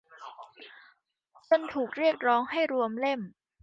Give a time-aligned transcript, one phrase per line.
[1.49, 3.19] จนถูกเรียกร้องให้รวมเล่ม